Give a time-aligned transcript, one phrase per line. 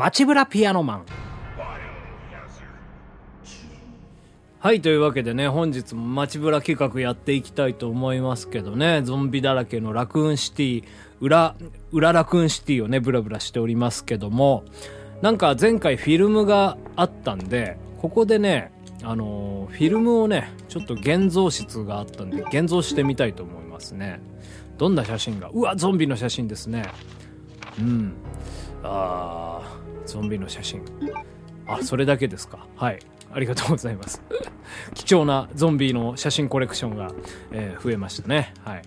[0.00, 1.04] 街ブラピアノマン。
[4.58, 10.84] はいというわけでね本日も街ブラ企画やっていきたいと思いますけどねゾンビだらけのラクーンシティ
[11.20, 11.54] 裏
[11.92, 14.64] 裏ラクーンシティをねブラブラしておりますけども
[15.20, 18.72] なんか前回フィルムがあったんでここでね
[19.02, 24.20] あのフィルムをねちょっと現像室があったんで現像してみたいと思いますね。
[24.78, 25.50] どんな写真が？
[25.50, 26.86] うわゾンビの写真ですね。
[27.78, 28.14] うん。
[28.82, 29.49] あー。
[30.06, 30.82] ゾンビの写真。
[31.66, 32.66] あそれだけですか。
[32.76, 32.98] はい。
[33.32, 34.22] ありがとうございます。
[34.94, 37.12] 貴重なゾンビの写真コレクションが、
[37.52, 38.54] えー増えましたね。
[38.64, 38.82] はい。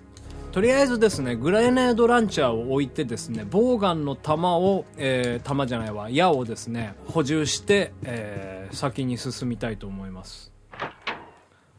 [0.51, 10.51] とりあえずですねグラネードランチャーを置いてですねボウガンの弾を、えー弾じゃないわ矢をですね補充して、えー先に進みたいと思います。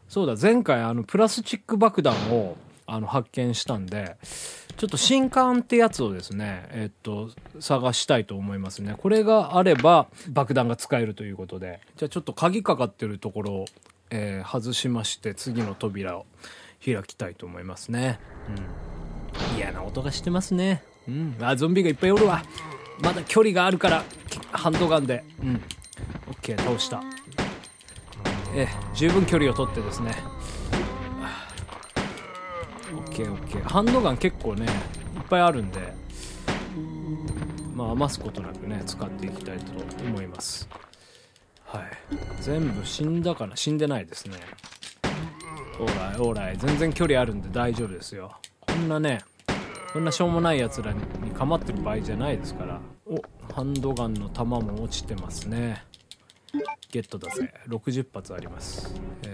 [0.09, 4.17] そうだ前回あのプラスチック爆弾をあの発見したんで
[4.77, 8.95] ちょっと新刊ってやつをですねえっと探したいと思いますね。
[8.99, 11.81] これがあれば爆弾が使えるということで。
[11.97, 13.65] じゃあちょっと鍵かかってるところを、
[14.11, 16.27] えー外しまして次の扉を
[16.85, 18.19] 開きたいと思いますね。
[19.53, 19.57] うん。
[19.57, 20.83] 嫌な音がしてますね。
[21.09, 21.37] うん。
[21.41, 22.43] あゾンビがいっぱいおるわ。
[23.03, 24.05] まだ距離があるから
[24.53, 25.25] ハンドガンで。
[25.43, 25.61] うん。
[26.43, 27.03] OK 倒した。
[28.57, 30.15] えー十分距離を取ってですね
[33.23, 34.71] OKOK ハンドガン結構ねいっ
[35.29, 35.81] ぱいあるんで
[37.75, 39.73] まあ余すことなくね使っていきたいと
[40.05, 40.69] 思います。
[41.67, 41.83] はい。
[42.41, 43.57] 全部死んだかな？
[43.57, 44.37] 死んでないですね。
[45.81, 46.57] オーライオーライ。
[46.57, 48.37] 全然距離あるんで大丈夫ですよ。
[48.61, 49.23] こんなね
[49.93, 51.01] こんなしょうもないやつらに
[51.33, 52.81] 構ってる場合じゃないですから。
[53.07, 53.21] お
[53.53, 55.85] ハンドガンの弾も落ちてますね。
[56.93, 57.53] ゲットだぜ。
[57.69, 58.95] 60発あります。
[59.27, 59.34] え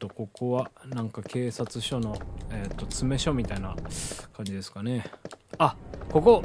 [0.00, 2.16] とここはなんか警察署の、
[2.50, 3.76] えーと詰め所みたいな
[4.36, 5.04] 感じですかね。
[5.58, 5.76] あ
[6.10, 6.42] ここ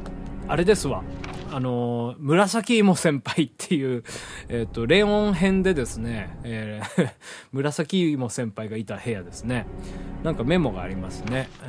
[0.47, 1.03] あれですわ。
[1.51, 4.03] あの紫芋先輩っていう、
[4.49, 7.09] えーっとレオン編でですね、えー
[7.53, 9.65] 紫芋先輩がいた部屋ですね。
[10.23, 11.49] なんかメモがありますね。
[11.63, 11.65] え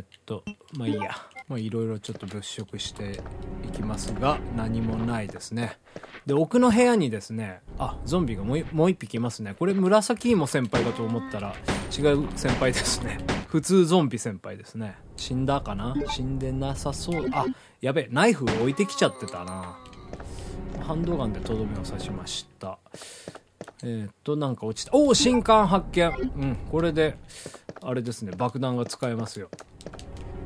[0.00, 0.42] ーっと
[0.76, 1.10] まあいいや。
[1.48, 3.20] まあいろいろちょっと物色して
[3.66, 5.78] いきますが何もないですね。
[6.26, 9.54] で奥の部屋にですねあゾンビがもうもう一匹いますね。
[9.58, 11.54] これ紫芋先輩かと思ったら
[11.96, 13.18] 違う先輩ですね。
[13.48, 14.94] 普通ゾンビ先輩ですね。
[15.16, 15.94] 死んだかな？
[16.08, 17.26] 死んでなさそう。
[17.32, 17.46] あ
[17.80, 19.78] やべえナイフ置いてきちゃってたな。
[20.82, 22.78] ハンドガンでとどめを刺しました。
[23.82, 24.94] えーっとなんか落ちた。
[24.94, 26.10] おお新刊発見。
[26.10, 27.16] うんこれで
[27.80, 29.48] あれですね爆弾が使えますよ。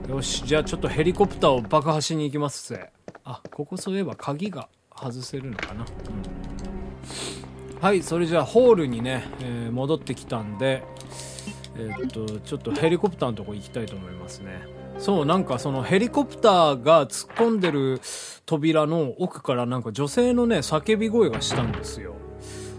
[0.09, 2.91] よしじゃあちょっとヘリコプターを爆破しに行きますぜ。
[3.25, 10.83] あここそういえば鍵が外せるのかな、うん、はいそれじゃあホールにね、えー戻ってきたんで
[11.77, 14.67] えーっとちょっとヘリコプターのとこ行きたいと思いますね。
[14.99, 18.01] そうなんかそのヘリコプターが突っ込んでる
[18.45, 22.15] 扉の奥からなんか女性のね叫び声がしたんですよ。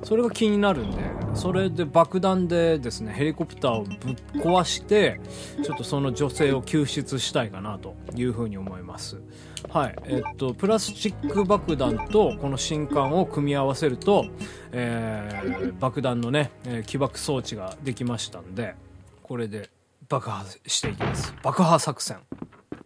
[0.03, 0.97] それが気になるんで
[1.33, 3.97] それで爆弾でですねヘリコプターをぶっ
[4.35, 5.19] 壊して
[5.63, 9.21] ちょっとその女性を救出したいかなというふうに思います。
[9.69, 9.95] はい。
[10.05, 14.25] えっとプラスチック爆弾とこの新管を組み合わせると、
[14.71, 18.75] えー爆弾のね、え起爆装置ができましたんで
[19.21, 19.69] これで
[20.07, 21.33] 爆破していきます。
[21.41, 22.17] 爆破作戦。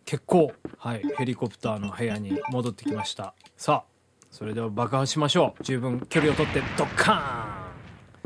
[0.06, 3.34] 決行はいヘリコプターの部屋に戻ってきました。
[3.58, 3.97] さあ。
[4.38, 5.64] それでは爆破しましょう。
[5.64, 7.12] 十分距離を取ってドッカ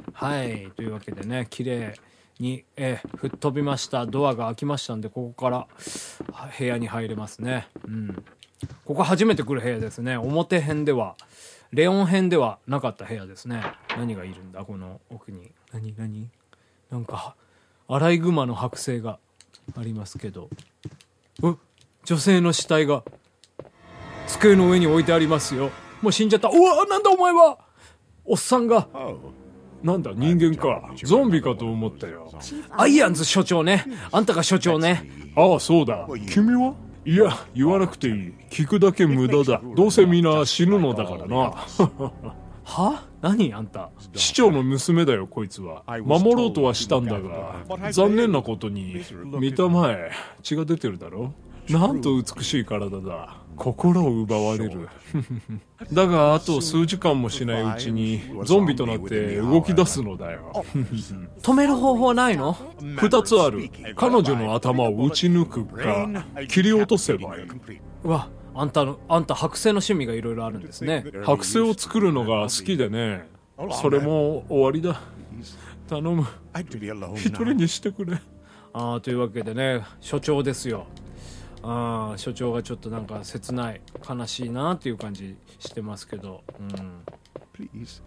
[0.03, 0.13] ーン。
[0.13, 0.69] はい。
[0.75, 1.97] というわけでね綺麗
[2.37, 4.05] に、えー吹っ飛びました。
[4.05, 5.67] ドアが開きましたんでここから
[6.33, 7.69] は部屋に入れますね。
[7.87, 8.25] うん。
[8.83, 10.17] ここ初めて来る部屋ですね。
[10.17, 11.15] 表編では
[11.71, 13.63] レオン編ではなかった部屋ですね。
[13.97, 15.53] 何がいるんだこの奥に。
[15.71, 16.29] 何何？
[16.89, 17.37] なんか
[17.87, 19.17] アライグマの剥製が
[19.77, 20.49] ありますけど。
[21.41, 21.55] う
[22.03, 23.05] 女性の死体が
[24.27, 25.71] 机の上に置いてありますよ
[26.01, 26.49] もう死んじゃった。
[26.49, 27.57] うわなんだお前は。
[28.25, 28.87] おっさんが。
[29.83, 30.91] なんだ人間か。
[31.03, 32.31] ゾンビかと思ったよ。
[32.71, 33.85] アイアンズ所長ね。
[34.11, 35.09] あんたが所長ね。
[35.35, 36.07] ああそうだ。
[36.29, 36.73] 君は？
[37.03, 38.33] いや言わなくていい。
[38.51, 39.61] 聞くだけ無駄だ。
[39.75, 41.53] どうせみんな死ぬのだからな。
[42.63, 43.05] は？
[43.21, 43.89] 何あんた。
[44.15, 45.83] 市長の娘だよこいつは。
[46.03, 49.03] 守ろうとはしたんだが残念なことに。
[49.39, 50.11] 見たまえ。
[50.43, 51.33] 血が出てるだろ
[51.69, 53.37] なんと美しい体だ。
[53.55, 54.89] 心を奪われる。
[55.93, 60.65] だがあと数時間もしないうちにゾンビとなって動き出すのだよ。
[61.41, 62.57] 止める方法ないの？
[62.97, 63.69] 二つある。
[63.95, 66.07] 彼女の頭を撃ち抜くか
[66.47, 67.43] 切り落とせばいい。
[68.03, 71.05] うわあんたのあんた剥製の趣味がいろいろあるんですね。
[71.23, 73.29] 剥製を作るのが好きでね。
[73.81, 75.01] それも終わりだ。
[75.87, 76.25] 頼む。
[77.15, 78.19] 一人にしてくれ。
[78.73, 80.85] あーというわけでね所長ですよ
[81.63, 87.03] あー所長がちょっとなんか切ない悲しいなっていう感じしてますけど、うん、
[87.53, 88.01] Please.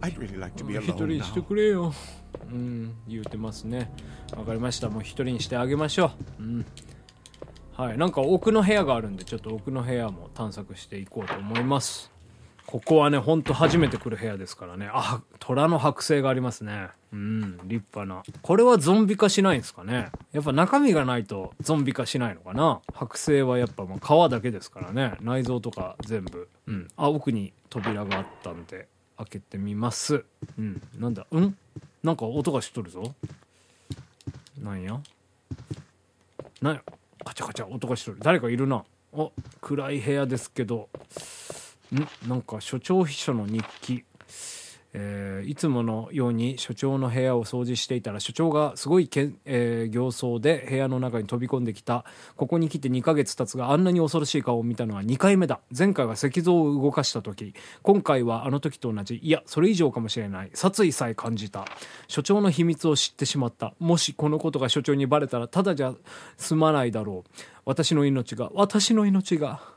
[0.00, 1.92] I'd really like to be 一 alone 人にして.くれよ。
[2.50, 2.94] うん。
[3.08, 3.90] 言うてますね。
[4.36, 4.88] わかりました。
[4.88, 6.42] もう一人にしてあげましょう。
[6.42, 6.66] うん。
[7.72, 7.98] はい。
[7.98, 12.10] なんか奥の部屋があるんでちょっと奥の部屋も探索していこうと思います
[12.66, 14.90] ここはねほんと初めて来る部屋ですからね。
[14.92, 16.88] あ虎の剥製がありますね。
[17.12, 18.22] うん立派な。
[18.42, 20.10] これはゾンビ化しないんですかね。
[20.32, 22.80] やっぱ中身がないとゾンビ化しないのかな。
[22.92, 25.16] 剥製はやっぱもう皮だけですからね。
[25.20, 26.48] 内臓とか全部。
[26.66, 26.88] うん。
[26.96, 30.24] あ奥に扉があったんで開けてみます。
[30.58, 30.82] うん。
[30.98, 31.56] なんだうん？
[32.02, 33.14] なんか音がしとるぞ。
[34.60, 35.00] なんや？
[36.60, 36.82] なんや？
[37.24, 38.18] カチャカチャ音がしとる。
[38.20, 38.84] 誰かいるな。
[39.16, 39.28] あ
[39.60, 40.88] 暗い部屋ですけど。
[41.94, 42.28] ん？
[42.28, 44.04] なんか所長秘書の日記。
[44.98, 52.04] えーいつものように所長の部屋を掃除していたら所長がすごいけ、えー形相で部屋の中に飛び込んできた。
[52.36, 55.60] ここに来て2ヶ月経つがあんなに恐ろしい顔を見たのは2回目だ。
[55.76, 57.52] 前回は石像を動かした時。
[57.82, 59.20] 今回はあの時と同じ。
[59.22, 60.50] いやそれ以上かもしれない。
[60.54, 61.66] 殺意さえ感じた。
[62.08, 63.74] 所長の秘密を知ってしまった。
[63.78, 65.92] もしこのことが所長にバレたらただじゃ
[66.38, 67.30] 済まないだろう。
[67.66, 69.75] 私の命が私の命が。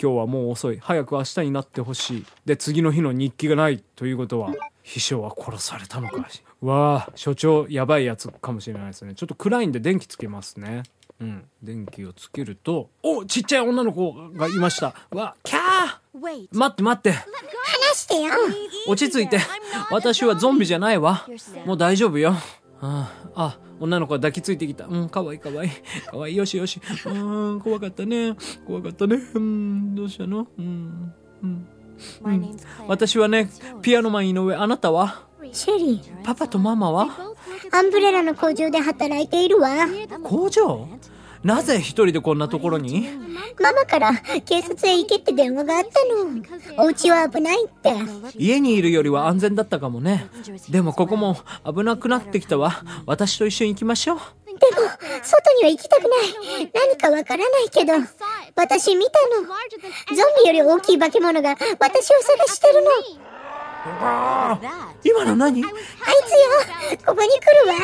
[0.00, 0.78] 今日はもう遅い。
[0.78, 2.26] 早く明日になってほしい。
[2.44, 4.52] で次の日の日記がないということは
[4.82, 6.26] 秘書は殺されたのか。
[6.60, 9.14] わあ所長やばいやつかもしれないですね。
[9.14, 10.84] ちょっと暗いんで電気つけますね。
[11.20, 11.44] うん。
[11.62, 14.94] 電気をつけるとおちっちゃい女の子がいました。
[15.10, 17.12] わキャー.待って待って。
[17.12, 17.24] 話
[17.96, 18.32] してよ。
[18.88, 19.38] 落ち着いて。
[19.90, 21.26] 私はゾンビじゃないわ。
[21.64, 22.34] もう大丈夫よ
[22.80, 24.86] あああ女の子が抱きついてきた。
[24.86, 25.68] うんかわいいかわい。
[25.68, 25.70] い
[26.10, 26.80] かわいいよしよし。
[27.06, 28.36] うん怖かったね。
[28.66, 29.16] 怖かったね。
[29.34, 30.46] うんどうしたの？
[30.58, 31.12] うん
[31.42, 31.66] うん.
[32.88, 33.50] 私はね
[33.80, 35.26] ピアノマン井上あなたは？
[35.52, 36.24] シェリー。
[36.24, 37.34] パパとママは？
[37.72, 39.70] アンブレラの工場で働いているわ。
[40.22, 40.86] 工場？
[41.46, 43.08] なぜ一人でこんなところに？
[43.60, 44.12] ママから
[44.44, 46.84] 警察へ行けって電話があったの。
[46.84, 47.94] お家は危ないって。
[48.36, 50.26] 家にいるよりは安全だったかもね。
[50.68, 52.82] でもここも危なくなってきたわ。
[53.06, 54.18] 私と一緒に行きましょう。
[54.18, 54.22] で
[54.52, 54.58] も
[55.22, 56.68] 外には行きたくない。
[56.74, 57.92] 何かわからないけど。
[58.56, 59.46] 私見たの。
[59.46, 62.90] ゾンビより大きい化け物が私を探してるの.
[65.04, 65.64] 今の何？
[65.64, 65.76] あいつよ。
[67.06, 67.76] ここに来るわ。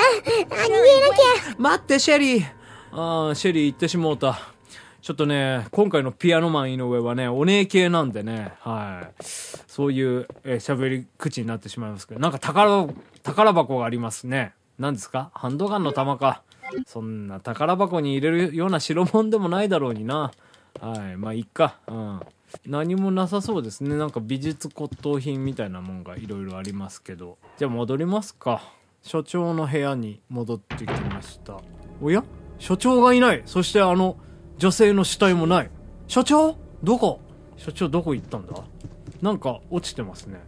[0.50, 0.80] あ逃げな
[1.14, 1.54] きゃ。
[1.58, 2.61] 待ってシェリー
[2.92, 4.38] あーシェリー行ってしもうた。
[5.00, 9.24] ちょっとね今回のピアノマン井上はねお姉系なんでねはい。
[9.24, 12.86] そういうえー喋、り口になってしまいますけどなんか宝
[13.22, 14.52] 宝箱がありますね。
[14.78, 15.30] 何ですか？
[15.34, 16.42] ハンドガンの弾か。
[16.86, 20.30] そんな宝箱に入れるような代物でもないだろうにな。
[20.80, 21.16] はい。
[21.16, 21.78] まあいっか。
[21.86, 22.20] うん。
[22.66, 23.96] 何もなさそうですね。
[23.96, 27.38] なんか美術骨董品みたいなもんがいろいろありますけど。
[27.56, 28.62] じゃあ戻りますか。
[29.02, 31.60] 所長の部屋に戻ってきました。
[32.00, 32.22] おや？
[32.58, 33.42] 所長がいない。
[33.46, 34.16] そしてあの
[34.58, 35.70] 女性の死体もない。
[36.06, 36.56] 所長？
[36.82, 37.20] どこ？
[37.56, 38.54] 所長どこ行ったんだ？
[39.20, 40.40] なんか落ちてますね。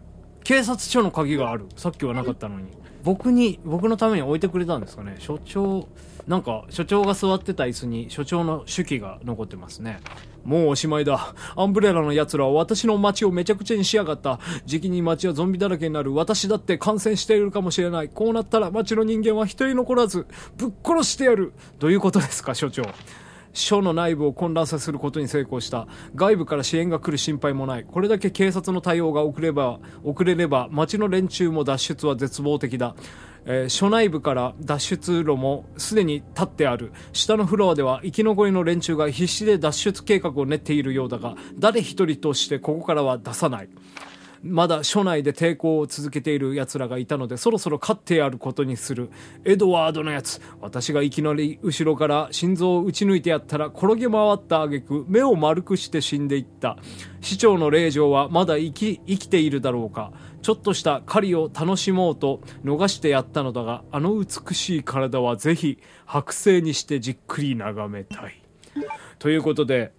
[0.42, 1.66] 警察署の鍵がある。
[1.76, 2.68] さっきはなかったのに。
[3.04, 5.16] 僕に僕のために置いてくれたんですかね。
[5.18, 5.86] 所長
[6.26, 10.00] なんか所長が座ってた椅子に所長の手記が残ってますね。
[10.42, 11.34] もうおしまいだ。
[11.54, 14.40] アンブレラの奴らは私の街をめちゃくちゃにしやがった。
[14.64, 16.14] 時期に街はゾンビだらけになる。
[16.14, 18.08] 私だって感染しているかもしれない。
[18.08, 21.52] こうなったら街の人間は一人残らずぶっ殺してやる。
[21.78, 22.84] どういうことですか所長。
[23.54, 25.88] 署の内部を混乱させることに成功した。
[26.14, 27.84] 外部から支援が来る心配もない。
[27.84, 32.94] これだけ警察の対応が遅れば遅れれば町の連中も脱出は絶望的だ、
[33.46, 36.92] えー署内部から脱出路もすでに立ってある。
[37.12, 43.68] 下のフロアでは生き残りの連中が必死で脱出計画を練っているようだが誰一人としてここからは出さない。
[44.44, 49.10] まだ署内で抵抗を続けている奴らがいたのでそろそろ勝ってやることにする。
[49.44, 56.76] エドワードのやつ私がいきなり後ろから心臓を打ち抜いてやったら転げ回った挙句目を丸くして死んでいった。
[57.22, 60.12] 市長の令嬢はまだ生き生きているだろうか。
[60.42, 68.42] ちょっとした狩りを楽しもうと逃してやったのだがあの美しい体はぜひ剥製にしてじっくり眺めたい。
[69.18, 69.92] ということで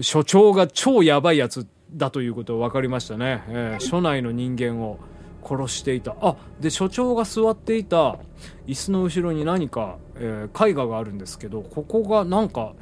[0.00, 4.98] 所長が超やばいやつだということが分かりましたね、えー署内の人間を
[5.44, 6.14] 殺していた。
[6.20, 8.18] あで所長が座っていた
[8.66, 12.74] 椅子の後ろに何か、えー絵画があるんですけどここがなんか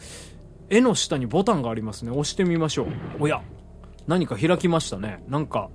[0.68, 2.10] 絵の下にボタンがありますね。
[2.10, 2.86] 押してみましょう。
[3.20, 3.42] おや
[4.06, 5.24] 何か開きましたね。
[5.28, 5.70] なんか、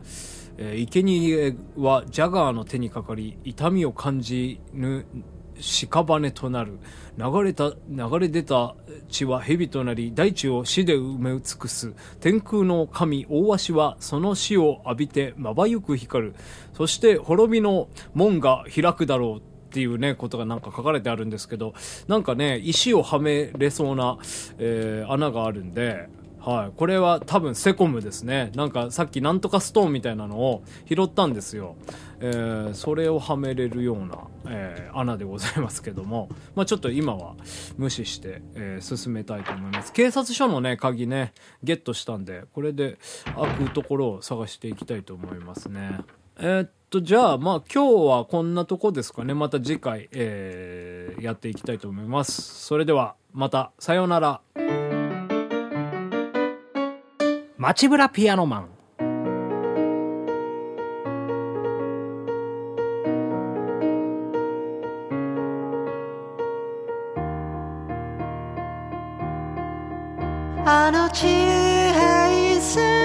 [0.58, 5.06] えー生贄はジャガーの手にかかり痛みを感じぬ
[5.60, 6.80] 屍となる。
[7.18, 8.76] 流れた流れ出た
[9.08, 16.36] 血は蛇となり大地を死で埋め尽くす天空の神大鷲はその死を浴びてまばゆく光る。
[16.74, 19.42] そして滅びの門が開くだろうっ
[19.76, 21.74] ていうね、ことがなんか書かれてあるんですけど、
[22.08, 24.18] なんかね、石をはめれそうな、
[24.58, 26.08] えー穴があるんで、
[26.46, 26.72] はい。
[26.78, 28.52] これは多分セコムですね。
[28.56, 31.76] なんかさっきなんとかストーンみたいなのを拾ったんですよ。
[32.20, 37.36] えーそれをはめれるような、えー穴でございますけども、まあちょっと今は
[37.78, 39.92] 無視して、えー進めたいと思います。
[39.92, 41.34] 警察署のね、鍵ね、
[41.64, 43.00] ゲットしたんで、これで
[43.36, 46.02] 開くところを探していきたいと思いますね。
[46.38, 49.34] えーっと、じゃあ、まあ今日はこんなとこですかね。
[49.34, 52.42] また次回、えーやっていきたいと思います。
[52.66, 54.42] それでは、また、さようなら。
[57.58, 58.70] 街ブラピアノマン。
[70.68, 73.05] あの地平線